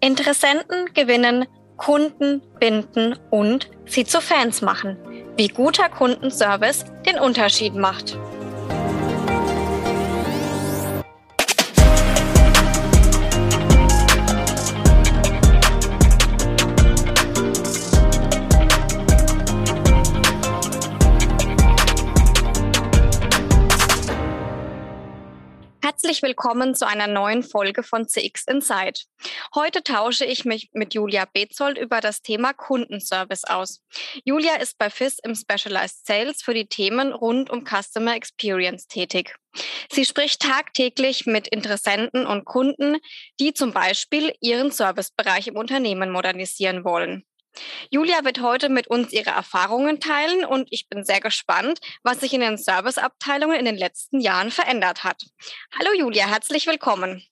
[0.00, 1.46] Interessenten gewinnen,
[1.76, 4.96] Kunden binden und sie zu Fans machen.
[5.36, 8.18] Wie guter Kundenservice den Unterschied macht.
[26.08, 28.98] Herzlich willkommen zu einer neuen Folge von CX Inside.
[29.54, 33.82] Heute tausche ich mich mit Julia Bezold über das Thema Kundenservice aus.
[34.24, 39.36] Julia ist bei FIS im Specialized Sales für die Themen rund um Customer Experience tätig.
[39.92, 42.96] Sie spricht tagtäglich mit Interessenten und Kunden,
[43.38, 47.27] die zum Beispiel ihren Servicebereich im Unternehmen modernisieren wollen.
[47.90, 52.32] Julia wird heute mit uns ihre Erfahrungen teilen und ich bin sehr gespannt, was sich
[52.32, 55.24] in den Serviceabteilungen in den letzten Jahren verändert hat.
[55.78, 57.22] Hallo Julia, herzlich willkommen.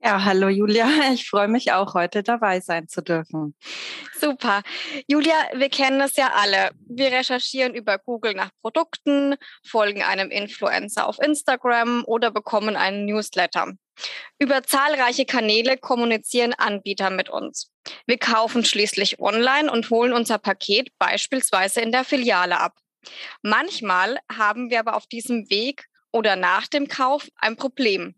[0.00, 0.86] Ja, hallo Julia.
[1.12, 3.56] Ich freue mich auch, heute dabei sein zu dürfen.
[4.18, 4.62] Super.
[5.08, 6.70] Julia, wir kennen es ja alle.
[6.86, 9.34] Wir recherchieren über Google nach Produkten,
[9.66, 13.72] folgen einem Influencer auf Instagram oder bekommen einen Newsletter.
[14.38, 17.70] Über zahlreiche Kanäle kommunizieren Anbieter mit uns.
[18.06, 22.78] Wir kaufen schließlich online und holen unser Paket beispielsweise in der Filiale ab.
[23.42, 28.14] Manchmal haben wir aber auf diesem Weg oder nach dem Kauf ein Problem.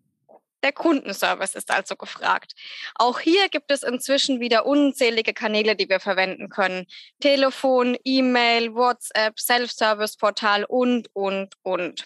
[0.62, 2.52] Der Kundenservice ist also gefragt.
[2.96, 6.86] Auch hier gibt es inzwischen wieder unzählige Kanäle, die wir verwenden können.
[7.20, 12.04] Telefon, E-Mail, WhatsApp, Self-Service-Portal und, und, und.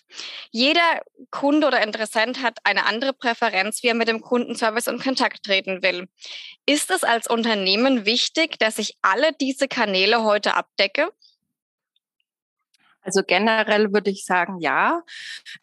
[0.50, 5.44] Jeder Kunde oder Interessent hat eine andere Präferenz, wie er mit dem Kundenservice in Kontakt
[5.44, 6.08] treten will.
[6.66, 11.10] Ist es als Unternehmen wichtig, dass ich alle diese Kanäle heute abdecke?
[13.04, 15.02] Also generell würde ich sagen, ja.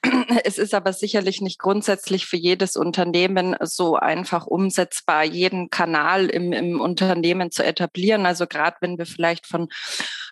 [0.44, 6.54] Es ist aber sicherlich nicht grundsätzlich für jedes Unternehmen so einfach umsetzbar, jeden Kanal im,
[6.54, 8.26] im Unternehmen zu etablieren.
[8.26, 9.70] Also gerade wenn wir vielleicht von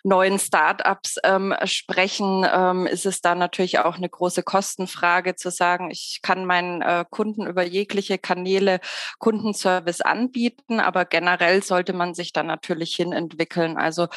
[0.02, 5.90] neuen Startups ähm, sprechen, ähm, ist es da natürlich auch eine große Kostenfrage zu sagen,
[5.90, 8.80] ich kann meinen äh, Kunden über jegliche Kanäle
[9.18, 13.76] Kundenservice anbieten, aber generell sollte man sich da natürlich hinentwickeln.
[13.76, 14.08] Also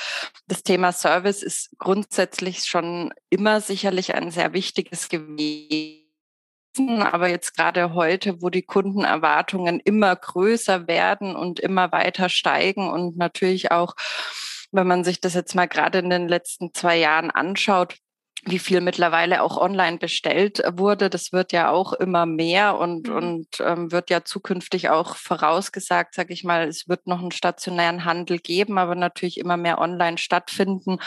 [0.47, 2.82] das Thema Service ist grundsätzlich schon
[3.29, 6.03] immer sicherlich ein sehr wichtiges gewesen
[6.75, 13.15] aber jetzt gerade heute, wo die Kundenerwartungen immer größer werden und immer weiter steigen und
[13.15, 13.95] natürlich auch
[14.73, 17.97] wenn man sich das jetzt mal gerade in den letzten zwei Jahren anschaut,
[18.45, 21.09] wie viel mittlerweile auch online bestellt wurde.
[21.09, 23.15] Das wird ja auch immer mehr und, mhm.
[23.15, 28.05] und ähm, wird ja zukünftig auch vorausgesagt, sage ich mal, es wird noch einen stationären
[28.05, 30.99] Handel geben, aber natürlich immer mehr online stattfinden,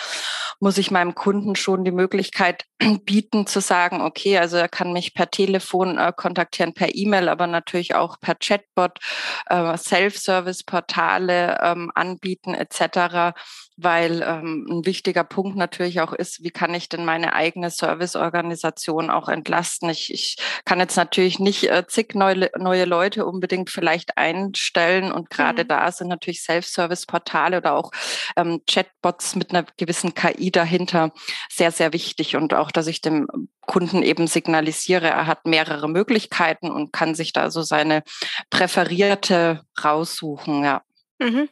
[0.60, 2.64] muss ich meinem Kunden schon die Möglichkeit
[3.04, 7.47] bieten zu sagen, okay, also er kann mich per Telefon äh, kontaktieren, per E-Mail, aber
[7.47, 8.98] natürlich auch per Chatbot,
[9.47, 13.34] äh, Self-Service-Portale ähm, anbieten etc
[13.76, 19.10] weil ähm, ein wichtiger Punkt natürlich auch ist, wie kann ich denn meine eigene Serviceorganisation
[19.10, 19.91] auch entlasten?
[19.91, 25.28] Ich, ich kann jetzt natürlich nicht äh, zig neue, neue Leute unbedingt vielleicht einstellen und
[25.31, 25.69] gerade mhm.
[25.69, 27.91] da sind natürlich Self-Service-Portale oder auch
[28.36, 31.12] ähm, Chatbots mit einer gewissen KI dahinter
[31.50, 33.28] sehr, sehr wichtig und auch, dass ich dem
[33.66, 38.03] Kunden eben signalisiere, er hat mehrere Möglichkeiten und kann sich da so seine
[38.48, 40.82] präferierte raussuchen, ja.
[41.19, 41.49] Mhm.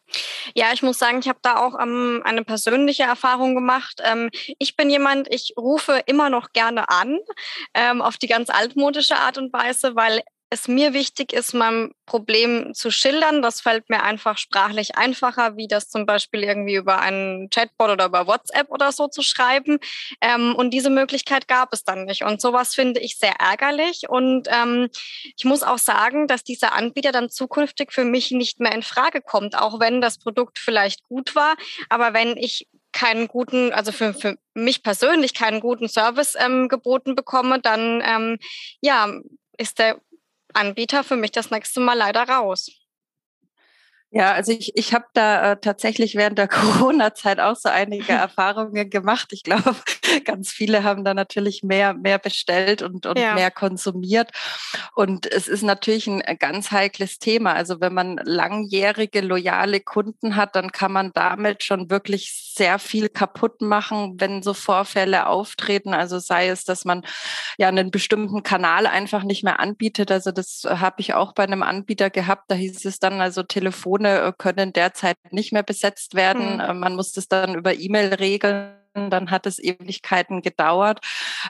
[0.55, 4.01] Ja, ich muss sagen, ich habe da auch ähm, eine persönliche Erfahrung gemacht.
[4.05, 7.19] Ähm, ich bin jemand, ich rufe immer noch gerne an,
[7.75, 10.23] ähm, auf die ganz altmodische Art und Weise, weil
[10.55, 13.43] es mir wichtig ist, mein Problem zu schildern.
[13.43, 18.07] Das fällt mir einfach sprachlich einfacher, wie das zum Beispiel irgendwie über einen Chatbot oder
[18.07, 19.79] über WhatsApp oder so zu schreiben.
[20.21, 22.23] Ähm, und diese Möglichkeit gab es dann nicht.
[22.23, 24.09] Und sowas finde ich sehr ärgerlich.
[24.09, 24.89] Und ähm,
[25.37, 29.21] ich muss auch sagen, dass dieser Anbieter dann zukünftig für mich nicht mehr in Frage
[29.21, 31.57] kommt, auch wenn das Produkt vielleicht gut war.
[31.89, 37.17] Aber wenn ich keinen guten, also für, für mich persönlich keinen guten Service ähm, geboten
[37.17, 38.39] bekomme, dann ähm,
[38.81, 39.13] ja,
[39.59, 40.01] ist der
[40.55, 42.71] Anbieter für mich das nächste Mal leider raus.
[44.17, 48.89] Ja, also ich, ich habe da äh, tatsächlich während der Corona-Zeit auch so einige Erfahrungen
[48.89, 49.33] gemacht.
[49.33, 49.75] Ich glaube,
[50.25, 53.35] ganz viele haben da natürlich mehr, mehr bestellt und, und ja.
[53.35, 54.31] mehr konsumiert.
[54.95, 57.55] Und es ist natürlich ein äh, ganz heikles Thema.
[57.55, 63.09] Also wenn man langjährige, loyale Kunden hat, dann kann man damit schon wirklich sehr viel
[63.09, 65.93] kaputt machen, wenn so Vorfälle auftreten.
[65.93, 67.05] Also sei es, dass man
[67.59, 70.13] ja einen bestimmten Kanal einfach nicht mehr anbietet.
[70.13, 72.45] Also das habe ich auch bei einem Anbieter gehabt.
[72.49, 76.57] Da hieß es dann also Telefon Telefone äh, können derzeit nicht mehr besetzt werden.
[76.57, 76.81] Mhm.
[76.81, 78.75] Man muss das dann über E-Mail regeln.
[78.95, 81.01] Dann hat es Ewigkeiten gedauert.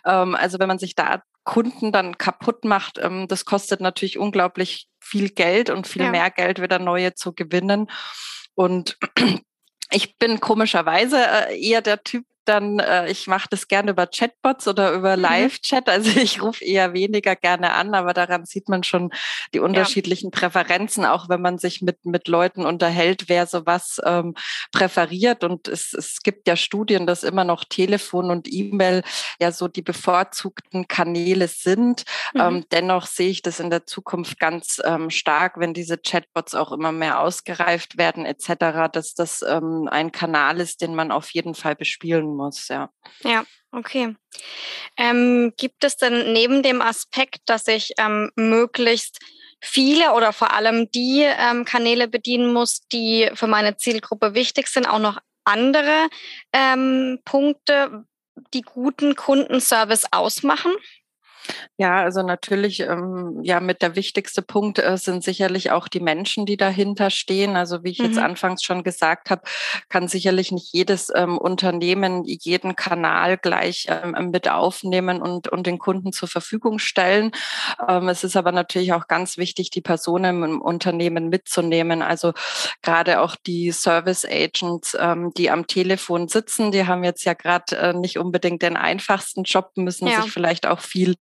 [0.07, 4.89] Ähm, also wenn man sich da Kunden dann kaputt macht, ähm, das kostet natürlich unglaublich
[4.99, 6.11] viel Geld und viel ja.
[6.11, 7.91] mehr Geld wieder neue zu gewinnen.
[8.55, 8.97] Und
[9.91, 14.69] ich bin komischerweise äh, eher der Typ, dann, äh, ich mache das gerne über Chatbots
[14.69, 15.23] oder über mhm.
[15.23, 15.89] Live-Chat.
[15.89, 19.11] Also ich rufe eher weniger gerne an, aber daran sieht man schon
[19.55, 20.39] die unterschiedlichen ja.
[20.39, 24.35] Präferenzen, auch wenn man sich mit, mit Leuten unterhält, wer sowas ähm,
[24.73, 25.45] präferiert.
[25.45, 29.03] Und es, es gibt ja Studien, dass immer noch Telefon und E-Mail
[29.41, 32.05] ja so die bevorzugten Kanäle sind.
[32.35, 32.41] Mhm.
[32.41, 36.73] Ähm, dennoch sehe ich das in der Zukunft ganz ähm, stark, wenn diese Chatbots auch
[36.73, 41.55] immer mehr ausgereift werden etc., dass das ähm, ein Kanal ist, den man auf jeden
[41.55, 42.91] Fall bespielen muss, ja.
[43.23, 44.17] Ja, okay.
[44.97, 49.19] Ähm, gibt es denn neben dem Aspekt, dass ich ähm, möglichst
[49.61, 54.87] viele oder vor allem die ähm, Kanäle bedienen muss, die für meine Zielgruppe wichtig sind,
[54.87, 56.09] auch noch andere
[56.53, 58.05] ähm, Punkte,
[58.53, 60.73] die guten Kundenservice ausmachen?
[61.77, 66.47] Ja, also natürlich, ähm, ja, mit der wichtigste Punkt äh, sind sicherlich auch die Menschen,
[66.47, 67.57] die dahinter stehen.
[67.57, 68.07] Also wie ich mhm.
[68.07, 69.43] jetzt anfangs schon gesagt habe,
[69.89, 75.79] kann sicherlich nicht jedes ähm, Unternehmen jeden Kanal gleich ähm, mit aufnehmen und, und den
[75.79, 77.33] Kunden zur Verfügung stellen.
[77.89, 82.03] Ähm, es ist aber natürlich auch ganz wichtig, die Personen im Unternehmen mitzunehmen.
[82.03, 82.33] Also
[82.83, 87.77] gerade auch die Service Agents, ähm, die am Telefon sitzen, die haben jetzt ja gerade
[87.77, 90.23] äh, nicht unbedingt den einfachsten Job, müssen ja.
[90.23, 91.17] sich vielleicht auch viel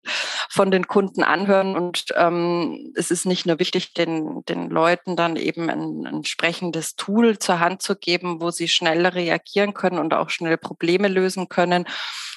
[0.48, 1.76] von den Kunden anhören.
[1.76, 7.38] Und ähm, es ist nicht nur wichtig, den, den Leuten dann eben ein, entsprechendes Tool
[7.38, 11.86] zur Hand zu geben, wo sie schnell reagieren können und auch schnell Probleme lösen können,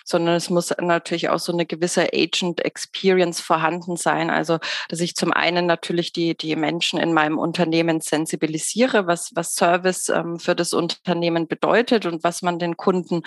[0.06, 4.30] sondern es muss natürlich auch so eine gewisse Agent Experience vorhanden sein.
[4.30, 4.60] Also,
[4.90, 10.10] dass ich zum einen natürlich die, die Menschen in meinem Unternehmen sensibilisiere, was, was Service
[10.10, 13.24] ähm, für das Unternehmen bedeutet und was man den Kunden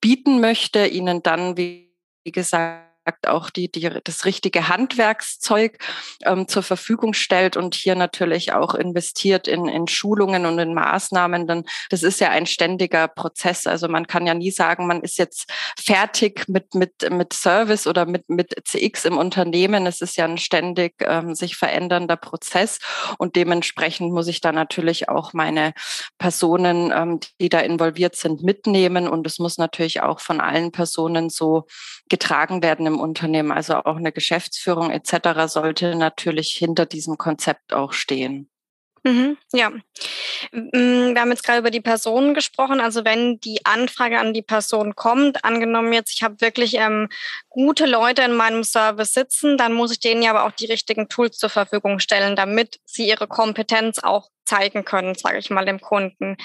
[0.00, 1.92] bieten möchte, ihnen dann, wie,
[2.24, 2.89] wie gesagt,
[3.26, 5.78] auch die, die, das richtige Handwerkszeug
[6.24, 11.46] ähm, zur Verfügung stellt und hier natürlich auch investiert in, in Schulungen und in Maßnahmen,
[11.46, 13.66] dann das ist ja ein ständiger Prozess.
[13.66, 18.06] Also man kann ja nie sagen, man ist jetzt fertig mit, mit, mit Service oder
[18.06, 19.86] mit, mit CX im Unternehmen.
[19.86, 22.78] Es ist ja ein ständig ähm, sich verändernder Prozess
[23.18, 25.72] und dementsprechend muss ich da natürlich auch meine
[26.18, 31.30] Personen, ähm, die da involviert sind, mitnehmen und es muss natürlich auch von allen Personen
[31.30, 31.66] so
[32.08, 33.52] getragen werden im Unternehmen.
[33.52, 35.46] Also auch eine Geschäftsführung etc.
[35.46, 38.50] sollte natürlich hinter diesem Konzept auch stehen.
[39.02, 42.80] Mhm, ja, mm, wir haben jetzt gerade über die Personen gesprochen.
[42.80, 47.08] Also wenn die Anfrage an die Person kommt, angenommen jetzt, ich habe wirklich ähm,
[47.48, 51.08] gute Leute in meinem Service sitzen, dann muss ich denen ja aber auch die richtigen
[51.08, 55.80] Tools zur Verfügung stellen, damit sie ihre Kompetenz auch zeigen können, sage ich mal, dem
[55.80, 56.36] Kunden.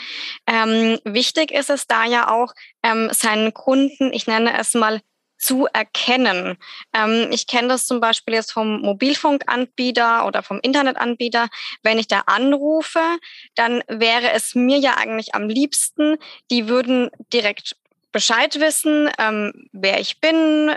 [0.48, 2.54] Ähm, wichtig ist es da ja auch,
[2.84, 5.01] ähm, seinen Kunden, ich nenne es mal
[5.38, 6.58] zu erkennen.
[6.94, 11.48] Ähm, ich kenne das zum Beispiel jetzt vom Mobilfunkanbieter oder vom Internetanbieter.
[11.84, 13.04] Wenn ich da anrufe,
[13.56, 16.18] dann wäre es mir ja eigentlich am liebsten,
[16.52, 17.76] die würden direkt
[18.12, 20.74] Bescheid wissen, ähm, wer ich bin,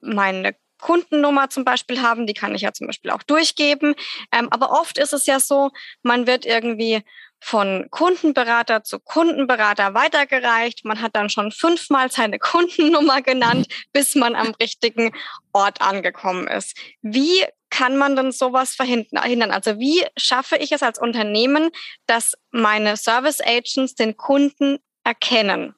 [0.00, 0.54] meine
[0.84, 3.94] Kundennummer zum Beispiel haben, die kann ich ja zum Beispiel auch durchgeben.
[4.30, 5.70] Ähm, aber oft ist es ja so,
[6.02, 7.02] man wird irgendwie
[7.44, 10.86] von Kundenberater zu Kundenberater weitergereicht.
[10.86, 15.12] Man hat dann schon fünfmal seine Kundennummer genannt, bis man am richtigen
[15.52, 16.74] Ort angekommen ist.
[17.02, 19.50] Wie kann man denn sowas verhindern?
[19.50, 21.70] Also wie schaffe ich es als Unternehmen,
[22.06, 25.74] dass meine Service Agents den Kunden erkennen?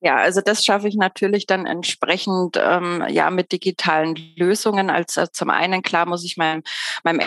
[0.00, 4.90] Ja, also das schaffe ich natürlich dann entsprechend ähm, ja mit digitalen Lösungen.
[4.90, 6.62] Als äh, zum einen klar muss ich meinem
[7.04, 7.20] meinem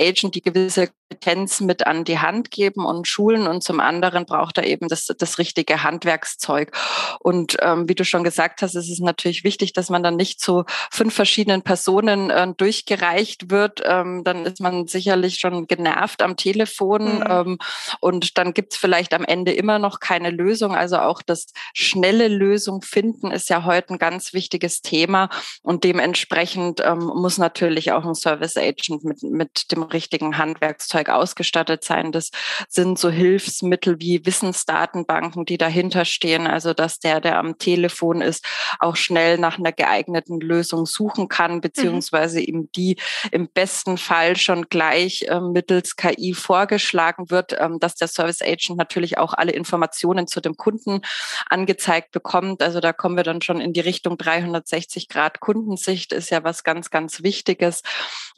[0.00, 4.56] Agent die gewisse Kompetenz mit an die Hand geben und schulen und zum anderen braucht
[4.56, 6.72] er eben das, das richtige Handwerkszeug.
[7.20, 10.40] Und ähm, wie du schon gesagt hast, ist es natürlich wichtig, dass man dann nicht
[10.40, 13.82] zu fünf verschiedenen Personen äh, durchgereicht wird.
[13.84, 17.24] Ähm, dann ist man sicherlich schon genervt am Telefon mhm.
[17.28, 17.58] ähm,
[18.00, 20.74] und dann gibt es vielleicht am Ende immer noch keine Lösung.
[20.74, 25.28] Also auch das schnelle Lösung finden ist ja heute ein ganz wichtiges Thema
[25.62, 31.84] und dementsprechend ähm, muss natürlich auch ein Service Agent mit, mit dem richtigen Handwerkszeug ausgestattet
[31.84, 32.12] sein.
[32.12, 32.30] Das
[32.68, 36.46] sind so Hilfsmittel wie Wissensdatenbanken, die dahinter stehen.
[36.46, 38.44] Also, dass der, der am Telefon ist,
[38.78, 41.60] auch schnell nach einer geeigneten Lösung suchen kann, mhm.
[41.60, 42.44] beziehungsweise mhm.
[42.44, 42.96] ihm die
[43.30, 48.78] im besten Fall schon gleich äh, mittels KI vorgeschlagen wird, ähm, dass der Service Agent
[48.78, 51.02] natürlich auch alle Informationen zu dem Kunden
[51.48, 52.62] angezeigt bekommt.
[52.62, 56.64] Also da kommen wir dann schon in die Richtung 360 Grad Kundensicht ist ja was
[56.64, 57.82] ganz, ganz Wichtiges,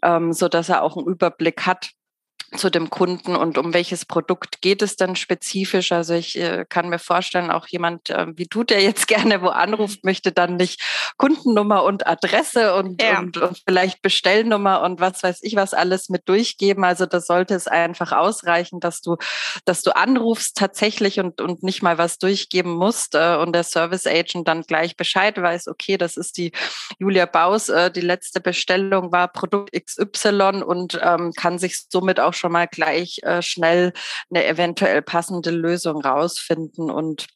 [0.02, 1.90] ähm, so dass er auch einen Überblick hat,
[2.56, 5.92] zu dem Kunden und um welches Produkt geht es dann spezifisch.
[5.92, 9.48] Also ich äh, kann mir vorstellen, auch jemand äh, wie du, der jetzt gerne wo
[9.48, 10.82] anruft, möchte dann nicht
[11.16, 13.18] Kundennummer und Adresse und, ja.
[13.18, 16.84] und, und, vielleicht Bestellnummer und was weiß ich was alles mit durchgeben.
[16.84, 19.16] Also da sollte es einfach ausreichen, dass du,
[19.64, 24.06] dass du anrufst tatsächlich und, und nicht mal was durchgeben musst äh, und der Service
[24.06, 26.52] Agent dann gleich Bescheid weiß, okay, das ist die
[26.98, 32.34] Julia Baus, äh, die letzte Bestellung war Produkt XY und ähm, kann sich somit auch
[32.34, 33.92] schon mal gleich äh, schnell
[34.30, 37.26] eine eventuell passende Lösung rausfinden und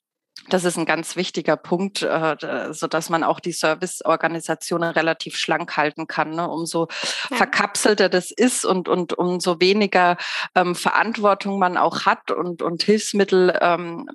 [0.48, 5.76] das ist ein ganz wichtiger Punkt, äh, so dass man auch die Serviceorganisationen relativ schlank
[5.76, 6.30] halten kann.
[6.30, 6.48] Ne?
[6.48, 6.88] Umso
[7.30, 7.36] ja.
[7.36, 10.16] verkapselter das ist und, und umso weniger
[10.54, 14.08] ähm, Verantwortung man auch hat und, und Hilfsmittel ähm,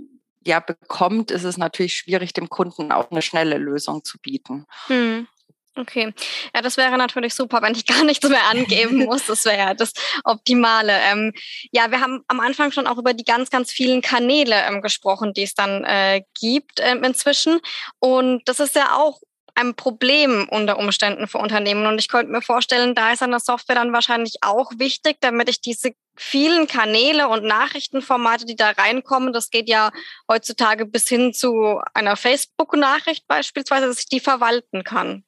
[0.45, 4.65] ja bekommt, ist es natürlich schwierig, dem Kunden auch eine schnelle Lösung zu bieten.
[4.87, 5.27] Hm.
[5.75, 6.13] Okay,
[6.53, 9.25] ja, das wäre natürlich super, wenn ich gar nichts mehr angeben muss.
[9.25, 10.93] Das wäre ja das Optimale.
[11.11, 11.33] Ähm,
[11.71, 15.33] ja, wir haben am Anfang schon auch über die ganz, ganz vielen Kanäle ähm, gesprochen,
[15.33, 17.59] die es dann äh, gibt ähm, inzwischen.
[17.99, 19.19] Und das ist ja auch
[19.55, 21.87] ein Problem unter Umständen für Unternehmen.
[21.87, 25.61] Und ich könnte mir vorstellen, da ist eine Software dann wahrscheinlich auch wichtig, damit ich
[25.61, 29.91] diese vielen Kanäle und Nachrichtenformate, die da reinkommen, das geht ja
[30.29, 35.23] heutzutage bis hin zu einer Facebook-Nachricht beispielsweise, dass ich die verwalten kann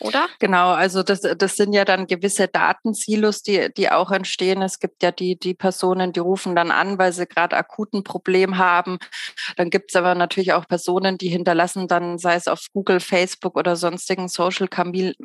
[0.00, 0.28] oder?
[0.38, 4.62] Genau, also das, das sind ja dann gewisse Datensilos, die, die auch entstehen.
[4.62, 8.58] Es gibt ja die, die Personen, die rufen dann an, weil sie gerade akuten Problem
[8.58, 8.98] haben.
[9.56, 13.56] Dann gibt es aber natürlich auch Personen, die hinterlassen dann, sei es auf Google, Facebook
[13.56, 14.68] oder sonstigen Social,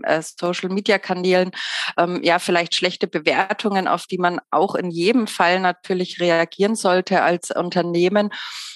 [0.03, 1.51] äh, Social Media Kanälen,
[1.97, 7.23] ähm, ja, vielleicht schlechte Bewertungen, auf die man auch in jedem Fall natürlich reagieren sollte
[7.23, 8.31] als Unternehmen.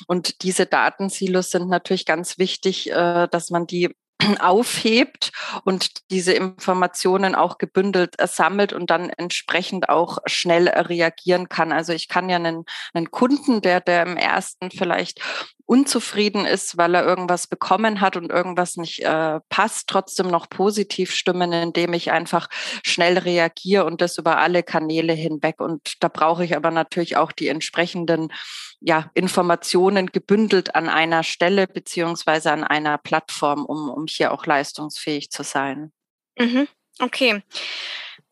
[0.08, 3.96] Und diese Datensilos sind natürlich ganz wichtig, äh, dass man die
[4.40, 5.32] aufhebt
[5.64, 11.72] und diese Informationen auch gebündelt sammelt und dann entsprechend auch schnell reagieren kann.
[11.72, 15.20] Also ich kann ja einen, einen Kunden, der, der im ersten vielleicht
[15.66, 21.12] unzufrieden ist, weil er irgendwas bekommen hat und irgendwas nicht äh, passt, trotzdem noch positiv
[21.12, 22.48] stimmen, indem ich einfach
[22.84, 25.60] schnell reagiere und das über alle Kanäle hinweg.
[25.60, 28.32] Und da brauche ich aber natürlich auch die entsprechenden
[28.80, 35.32] ja, Informationen gebündelt an einer Stelle beziehungsweise an einer Plattform, um, um hier auch leistungsfähig
[35.32, 35.92] zu sein.
[36.38, 36.68] Mhm.
[37.00, 37.42] Okay.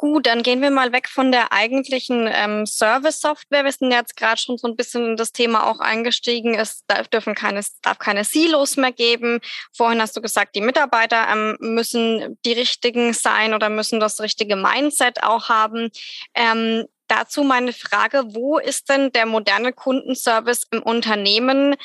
[0.03, 3.63] Gut, dann gehen wir mal weg von der eigentlichen ähm, Service-Software.
[3.63, 6.55] Wir sind jetzt gerade schon so ein bisschen in das Thema auch eingestiegen.
[6.55, 9.39] Es darf, dürfen keine, darf keine Silos mehr geben.
[9.72, 14.57] Vorhin hast du gesagt, die Mitarbeiter ähm, müssen die richtigen sein oder müssen das richtige
[14.57, 15.89] Mindset auch haben.
[16.36, 21.77] Ähm, dazu meine Frage, wo ist denn der moderne Kundenservice im Unternehmen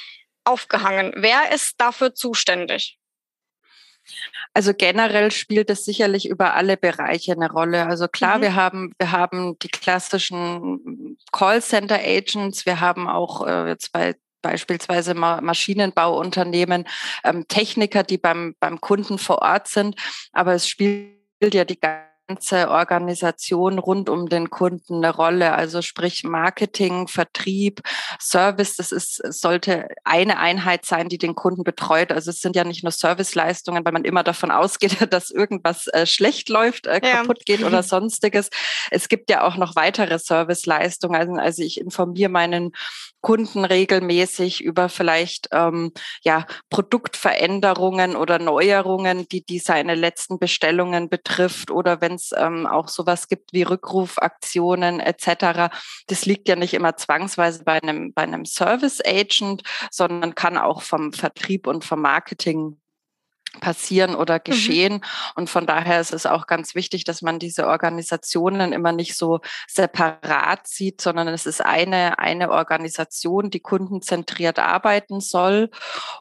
[0.43, 1.13] aufgehangen?
[1.15, 2.98] Wer ist dafür zuständig?
[4.55, 7.87] Also generell spielt es sicherlich über alle Bereiche eine Rolle.
[7.87, 8.43] Also klar, mhm.
[8.43, 15.15] wir haben, wir haben die klassischen Callcenter Agents, wir haben auch äh, jetzt bei beispielsweise
[15.15, 16.87] Maschinenbauunternehmen,
[17.25, 19.97] ähm, Techniker, die beim, beim Kunden vor Ort sind.
[20.33, 21.17] Aber es spielt
[21.53, 25.55] ja die ganze Organisation rund um den Kunden eine Rolle.
[25.55, 27.81] Also sprich Marketing, Vertrieb,
[28.21, 32.13] Service, das ist, sollte eine Einheit sein, die den Kunden betreut.
[32.13, 36.07] Also es sind ja nicht nur Serviceleistungen, weil man immer davon ausgeht, dass irgendwas äh,
[36.07, 37.19] schlecht läuft, äh, ja.
[37.19, 38.51] kaputt geht oder sonstiges.
[38.91, 41.19] Es gibt ja auch noch weitere Serviceleistungen.
[41.19, 42.73] Also, also ich informiere meinen
[43.21, 45.93] Kunden regelmäßig über vielleicht ähm,
[46.23, 52.89] ja Produktveränderungen oder Neuerungen, die die seine letzten Bestellungen betrifft oder wenn es ähm, auch
[52.89, 55.73] sowas gibt wie Rückrufaktionen etc.
[56.07, 60.83] Das liegt ja nicht immer zwangsweise bei einem, bei einem Service Agent, sondern kann auch
[60.83, 62.79] vom Vertrieb und vom Marketing
[63.61, 64.45] passieren oder mhm.
[64.45, 64.93] geschehen.
[64.95, 65.01] Mhm.
[65.37, 69.41] Und von daher ist es auch ganz wichtig, dass man diese Organisationen immer nicht so
[69.69, 75.71] separat sieht, sondern es ist eine, eine Organisation, die kundenzentriert arbeiten soll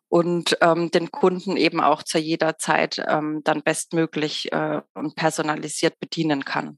[0.10, 6.00] und ähm, den Kunden eben auch zu jeder Zeit ähm, dann bestmöglich äh, und personalisiert
[6.00, 6.78] bedienen kann.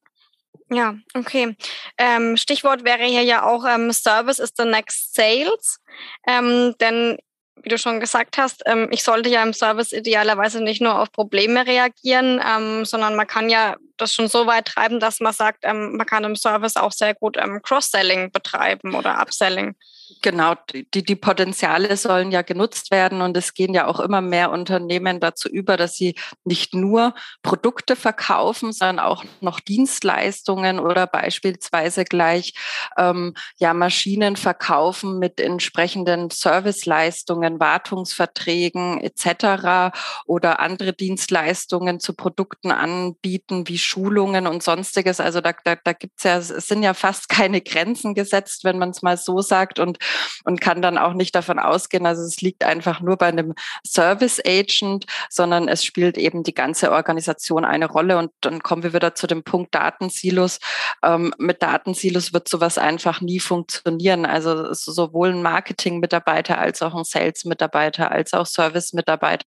[0.71, 1.55] Ja, okay.
[1.97, 5.79] Ähm, Stichwort wäre hier ja auch ähm, Service is the next sales.
[6.27, 7.17] Ähm, denn
[7.63, 11.11] wie du schon gesagt hast, ähm, ich sollte ja im Service idealerweise nicht nur auf
[11.11, 15.59] Probleme reagieren, ähm, sondern man kann ja das schon so weit treiben, dass man sagt,
[15.63, 19.75] ähm, man kann im Service auch sehr gut Cross-Selling betreiben oder Upselling.
[20.21, 24.49] Genau, die, die Potenziale sollen ja genutzt werden und es gehen ja auch immer mehr
[24.51, 27.13] Unternehmen dazu über, dass sie nicht nur
[27.43, 32.53] Produkte verkaufen, sondern auch noch Dienstleistungen oder beispielsweise gleich
[32.97, 39.95] ähm, ja Maschinen verkaufen mit entsprechenden Serviceleistungen Wartungsverträgen etc.
[40.25, 45.19] oder andere Dienstleistungen zu Produkten anbieten, wie Schulungen und sonstiges.
[45.19, 48.79] Also da, da, da gibt es ja, es sind ja fast keine Grenzen gesetzt, wenn
[48.79, 49.98] man es mal so sagt und,
[50.43, 53.53] und kann dann auch nicht davon ausgehen, also es liegt einfach nur bei einem
[53.85, 58.17] Service Agent, sondern es spielt eben die ganze Organisation eine Rolle.
[58.17, 60.59] Und dann kommen wir wieder zu dem Punkt Datensilos.
[61.03, 64.25] Ähm, mit Datensilos wird sowas einfach nie funktionieren.
[64.25, 69.45] Also sowohl ein Marketing-Mitarbeiter als auch ein Sales-Mitarbeiter als auch Service-Mitarbeiter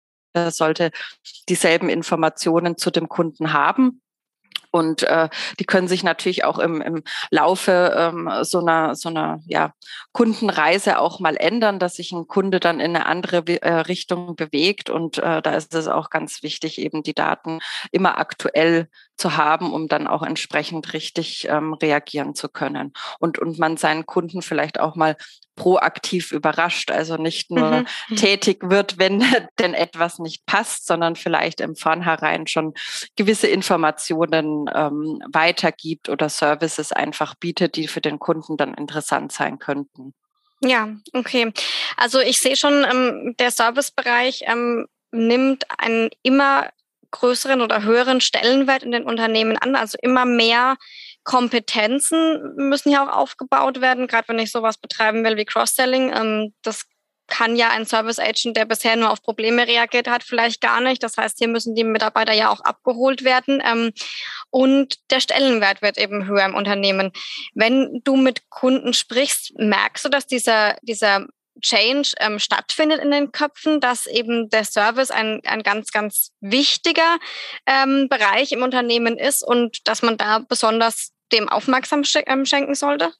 [0.48, 0.90] sollte
[1.48, 4.02] dieselben Informationen zu dem Kunden haben.
[4.76, 5.28] Und äh,
[5.58, 9.72] die können sich natürlich auch im, im Laufe ähm, so einer, so einer ja,
[10.12, 14.90] Kundenreise auch mal ändern, dass sich ein Kunde dann in eine andere äh, Richtung bewegt.
[14.90, 19.72] Und äh, da ist es auch ganz wichtig, eben die Daten immer aktuell zu haben,
[19.72, 22.92] um dann auch entsprechend richtig ähm, reagieren zu können.
[23.18, 25.16] Und, und man seinen Kunden vielleicht auch mal
[25.56, 28.16] proaktiv überrascht, also nicht nur mhm.
[28.16, 29.24] tätig wird, wenn
[29.58, 32.74] denn etwas nicht passt, sondern vielleicht im Vornherein schon
[33.16, 39.58] gewisse Informationen ähm, weitergibt oder Services einfach bietet, die für den Kunden dann interessant sein
[39.58, 40.14] könnten.
[40.60, 41.52] Ja, okay.
[41.96, 46.70] Also ich sehe schon, ähm, der Servicebereich ähm, nimmt einen immer
[47.10, 49.76] größeren oder höheren Stellenwert in den Unternehmen an.
[49.76, 50.76] Also immer mehr
[51.26, 56.12] Kompetenzen müssen ja auch aufgebaut werden, gerade wenn ich sowas betreiben will wie Cross-Selling.
[56.14, 56.86] Ähm, das
[57.26, 61.02] kann ja ein Service Agent, der bisher nur auf Probleme reagiert hat, vielleicht gar nicht.
[61.02, 63.60] Das heißt, hier müssen die Mitarbeiter ja auch abgeholt werden.
[63.66, 63.92] Ähm,
[64.50, 67.10] und der Stellenwert wird eben höher im Unternehmen.
[67.54, 71.26] Wenn du mit Kunden sprichst, merkst du, dass dieser, dieser
[71.60, 77.18] Change ähm, stattfindet in den Köpfen, dass eben der Service ein, ein ganz, ganz wichtiger
[77.66, 83.12] ähm, Bereich im Unternehmen ist und dass man da besonders dem aufmerksam ähm, schenken sollte?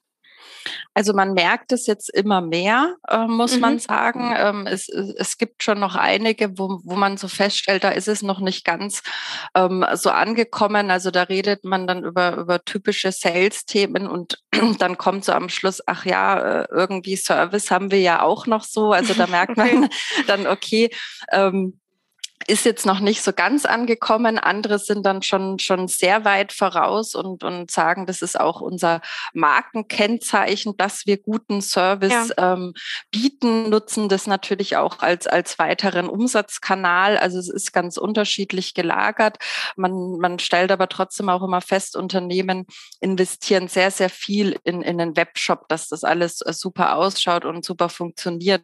[0.93, 3.61] Also man merkt es jetzt immer mehr, äh, muss mhm.
[3.61, 4.33] man sagen.
[4.37, 8.21] Ähm, es, es gibt schon noch einige, wo, wo man so feststellt, da ist es
[8.21, 9.03] noch nicht ganz
[9.55, 10.91] ähm, so angekommen.
[10.91, 14.39] Also da redet man dann über, über typische Sales-Themen und
[14.79, 18.63] dann kommt so am Schluss, ach ja, äh, irgendwie Service haben wir ja auch noch
[18.63, 18.91] so.
[18.91, 19.89] Also da merkt man
[20.27, 20.89] dann, okay,
[21.31, 21.79] ähm,
[22.45, 24.37] ist jetzt noch nicht so ganz angekommen.
[24.37, 29.01] Andere sind dann schon, schon sehr weit voraus und, und sagen, das ist auch unser
[29.33, 32.53] Markenkennzeichen, dass wir guten Service ja.
[32.53, 32.73] ähm,
[33.11, 37.17] bieten, nutzen das natürlich auch als, als weiteren Umsatzkanal.
[37.17, 39.37] Also es ist ganz unterschiedlich gelagert.
[39.75, 42.65] Man, man stellt aber trotzdem auch immer fest, Unternehmen
[42.99, 47.89] investieren sehr, sehr viel in, in den Webshop, dass das alles super ausschaut und super
[47.89, 48.63] funktioniert.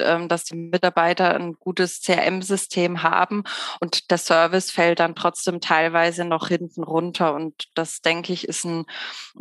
[0.00, 3.44] Ähm, dass die Mitarbeiter ein gutes CRM-System haben
[3.80, 7.34] und der Service fällt dann trotzdem teilweise noch hinten runter.
[7.34, 8.84] Und das, denke ich, ist ein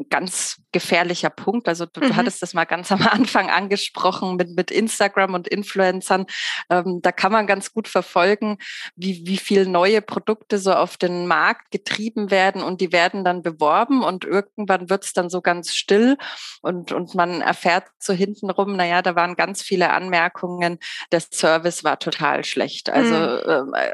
[0.10, 1.68] ganz gefährlicher Punkt.
[1.68, 2.16] Also du, mhm.
[2.16, 6.26] hattest das mal ganz am Anfang angesprochen mit, mit Instagram und Influencern.
[6.70, 8.58] Ähm, da kann man ganz gut verfolgen,
[8.96, 13.42] wie, wie viel neue Produkte so auf den Markt getrieben werden und die werden dann
[13.42, 16.18] beworben und irgendwann wird es dann so ganz still
[16.62, 20.80] und, und man erfährt so hintenrum, naja, da waren ganz viele Anmerkungen Anmerkungen,
[21.12, 22.90] der Service war total schlecht.
[22.90, 23.74] Also mhm.
[23.74, 23.92] äh,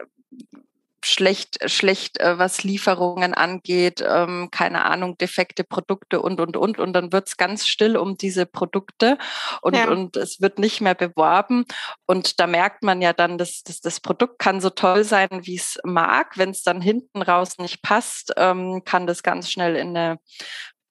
[1.04, 6.78] schlecht, schlecht, äh, was Lieferungen angeht, ähm, keine Ahnung, defekte Produkte und, und, und.
[6.78, 9.18] Und dann wird es ganz still um diese Produkte
[9.62, 9.90] und, ja.
[9.90, 11.66] und es wird nicht mehr beworben.
[12.06, 15.56] Und da merkt man ja dann, dass, dass das Produkt kann so toll sein, wie
[15.56, 16.38] es mag.
[16.38, 20.20] Wenn es dann hinten raus nicht passt, ähm, kann das ganz schnell in eine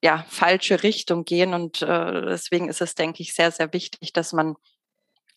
[0.03, 1.53] ja, falsche Richtung gehen.
[1.53, 4.55] Und äh, deswegen ist es, denke ich, sehr, sehr wichtig, dass man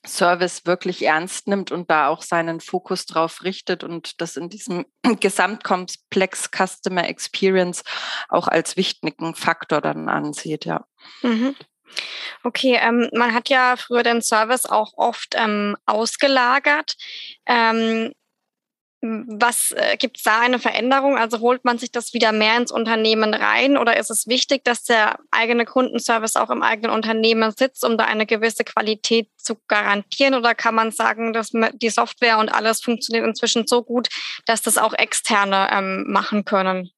[0.06, 4.86] Service wirklich ernst nimmt und da auch seinen Fokus drauf richtet und das in diesem
[5.20, 7.82] Gesamtkomplex Customer Experience
[8.28, 10.84] auch als wichtigen Faktor dann ansieht, ja.
[11.22, 11.54] Mhm.
[12.42, 16.96] Okay, ähm, man hat ja früher den Service auch oft ähm, ausgelagert.
[17.46, 18.12] Ähm,
[19.04, 21.18] was äh, gibt es da eine Veränderung?
[21.18, 24.84] Also holt man sich das wieder mehr ins Unternehmen rein oder ist es wichtig, dass
[24.84, 30.34] der eigene Kundenservice auch im eigenen Unternehmen sitzt, um da eine gewisse Qualität zu garantieren?
[30.34, 34.08] Oder kann man sagen, dass die Software und alles funktioniert inzwischen so gut,
[34.46, 36.90] dass das auch externe ähm, machen können?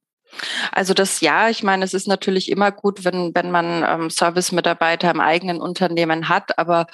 [0.73, 5.11] Also das ja, ich meine, es ist natürlich immer gut, wenn, wenn man ähm, Service-Mitarbeiter
[5.11, 6.87] im eigenen Unternehmen hat, aber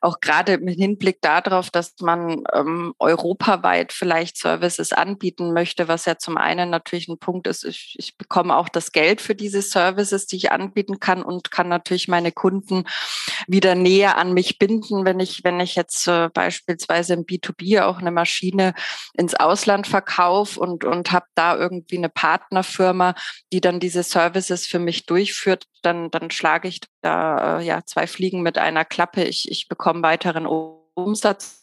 [0.00, 6.18] auch gerade im Hinblick darauf, dass man ähm, europaweit vielleicht Services anbieten möchte, was ja
[6.18, 10.26] zum einen natürlich ein Punkt ist, ich, ich bekomme auch das Geld für diese Services,
[10.26, 12.84] die ich anbieten kann und kann natürlich meine Kunden
[13.46, 17.98] wieder näher an mich binden, wenn ich, wenn ich jetzt äh, beispielsweise im B2B auch
[17.98, 18.74] eine Maschine
[19.14, 23.14] ins Ausland verkaufe und, und habe da irgendwie eine Partnerfirma,
[23.52, 28.06] die dann diese Services für mich durchführt, dann, dann schlage ich da äh, ja zwei
[28.06, 29.24] Fliegen mit einer Klappe.
[29.24, 31.58] Ich, ich bekomme weiteren Umsatz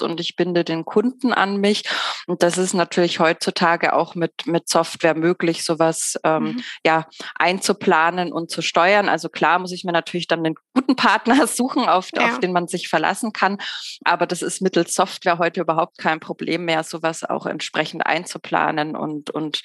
[0.00, 1.84] und ich binde den Kunden an mich.
[2.26, 6.62] Und das ist natürlich heutzutage auch mit, mit Software möglich, sowas ähm, mhm.
[6.84, 9.08] ja einzuplanen und zu steuern.
[9.08, 12.26] Also klar muss ich mir natürlich dann einen guten Partner suchen, auf, ja.
[12.26, 13.58] auf den man sich verlassen kann.
[14.04, 19.30] Aber das ist mittels Software heute überhaupt kein Problem mehr, sowas auch entsprechend einzuplanen und,
[19.30, 19.62] und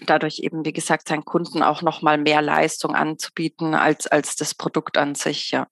[0.00, 4.96] dadurch eben, wie gesagt, seinen Kunden auch nochmal mehr Leistung anzubieten als, als das Produkt
[4.98, 5.66] an sich, ja.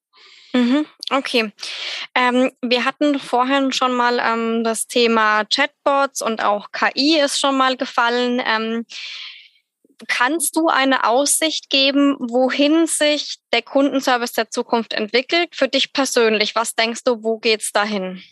[0.54, 1.50] Mhm, okay.
[2.14, 7.56] Ähm, wir hatten vorhin schon mal ähm, das Thema Chatbots und auch KI ist schon
[7.56, 8.42] mal gefallen.
[8.44, 8.84] Ähm,
[10.08, 15.54] kannst du eine Aussicht geben, wohin sich der Kundenservice der Zukunft entwickelt?
[15.54, 18.22] Für dich persönlich, was denkst du, wo geht's dahin?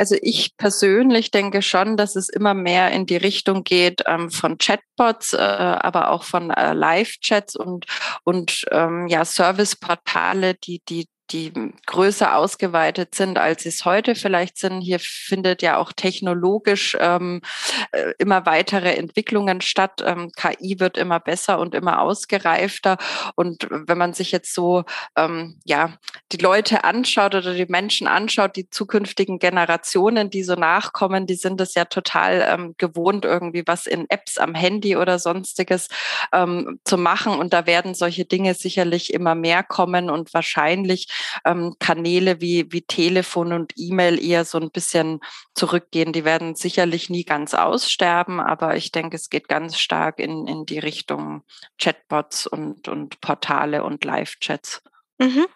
[0.00, 4.56] Also ich persönlich denke schon, dass es immer mehr in die Richtung geht ähm, von
[4.56, 7.84] Chatbots, äh, aber auch von äh, Live-Chats und,
[8.24, 11.52] und ähm, ja, Serviceportale, die, die die
[11.86, 14.80] größer ausgeweitet sind, als sie es heute vielleicht sind.
[14.80, 17.40] Hier findet ja auch technologisch ähm,
[17.92, 20.02] äh, immer weitere Entwicklungen statt.
[20.04, 22.98] Ähm, KI wird immer besser und immer ausgereifter.
[23.34, 24.84] Und wenn man sich jetzt so
[25.16, 25.94] ähm, ja
[26.32, 31.60] die Leute anschaut oder die Menschen anschaut, die zukünftigen Generationen, die so nachkommen, die sind
[31.60, 35.88] es ja total ähm, gewohnt, irgendwie was in Apps am Handy oder sonstiges
[36.32, 37.38] ähm, zu machen.
[37.38, 41.08] Und da werden solche Dinge sicherlich immer mehr kommen und wahrscheinlich
[41.44, 45.20] ähm, Kanäle wie, wie Telefon und E-Mail eher so ein bisschen
[45.54, 46.12] zurückgehen.
[46.12, 50.66] Die werden sicherlich nie ganz aussterben, aber ich denke, es geht ganz stark in, in
[50.66, 51.42] die Richtung
[51.78, 54.82] Chatbots und, und Portale und Live-Chats.
[55.20, 55.46] Mhm.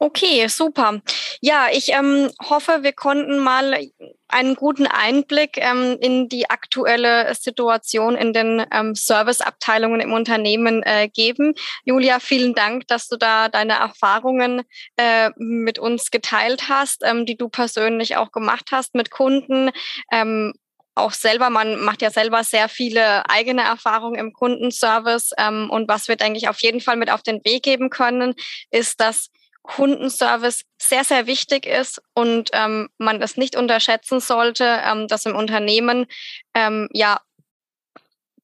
[0.00, 1.00] Okay, super.
[1.40, 3.78] Ja, ich ähm, hoffe, wir konnten mal
[4.26, 11.08] einen guten Einblick ähm, in die aktuelle Situation in den ähm, Serviceabteilungen im Unternehmen äh,
[11.08, 11.54] geben.
[11.84, 14.62] Julia, vielen Dank, dass du da deine Erfahrungen
[14.96, 19.70] äh, mit uns geteilt hast, ähm, die du persönlich auch gemacht hast mit Kunden.
[20.10, 20.54] Ähm,
[20.94, 25.32] auch selber, man macht ja selber sehr viele eigene Erfahrungen im Kundenservice.
[25.38, 28.34] Ähm, und was wir, denke ich, auf jeden Fall mit auf den Weg geben können,
[28.70, 29.30] ist, dass
[29.62, 35.36] Kundenservice sehr, sehr wichtig ist und ähm, man es nicht unterschätzen sollte, ähm, das im
[35.36, 36.06] Unternehmen
[36.54, 37.20] ähm, ja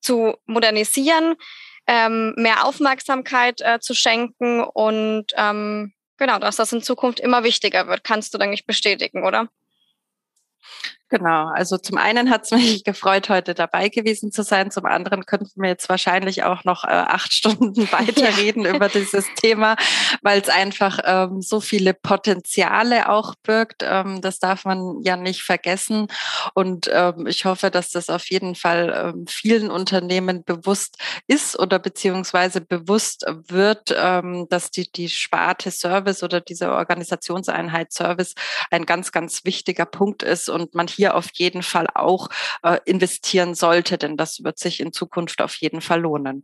[0.01, 1.35] zu modernisieren,
[1.89, 7.89] ähm, mehr Aufmerksamkeit äh, zu schenken und ähm, genau, dass das in Zukunft immer wichtiger
[7.89, 8.05] wird.
[8.05, 9.49] Kannst du, denke ich, bestätigen, oder?
[11.11, 14.71] Genau, also zum einen hat es mich gefreut, heute dabei gewesen zu sein.
[14.71, 18.75] Zum anderen könnten wir jetzt wahrscheinlich auch noch äh, acht Stunden weiterreden ja.
[18.75, 19.77] über dieses Thema,
[20.23, 23.83] weil es einfach ähm, so viele Potenziale auch birgt.
[23.83, 26.09] Ähm, das darf man ja nicht vergessen.
[26.55, 31.79] Und ähm, ich hoffe, dass das auf jeden Fall ähm, vielen Unternehmen bewusst ist oder
[31.79, 38.35] beziehungsweise bewusst wird, ähm, dass die, die Sparte Service oder diese Organisationseinheit Service
[38.71, 42.29] ein ganz, ganz wichtiger Punkt ist und man hier auf jeden Fall auch
[42.63, 46.43] äh, investieren sollte, denn das wird sich in Zukunft auf jeden Fall lohnen.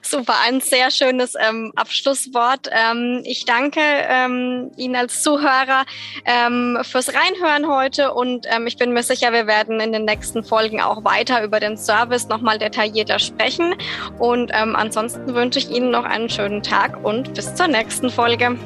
[0.00, 2.68] Super, ein sehr schönes ähm, Abschlusswort.
[2.70, 5.86] Ähm, ich danke ähm, Ihnen als Zuhörer
[6.24, 10.44] ähm, fürs Reinhören heute und ähm, ich bin mir sicher, wir werden in den nächsten
[10.44, 13.74] Folgen auch weiter über den Service nochmal detaillierter sprechen.
[14.18, 18.56] Und ähm, ansonsten wünsche ich Ihnen noch einen schönen Tag und bis zur nächsten Folge.